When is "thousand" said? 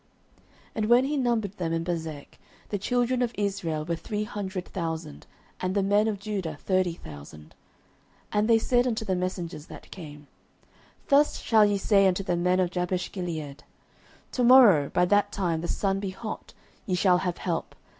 4.69-5.27, 6.95-7.53